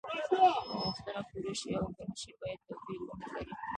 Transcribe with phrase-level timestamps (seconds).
[0.63, 3.51] که غوښتنه پوره شي او که نشي باید توپیر ونلري.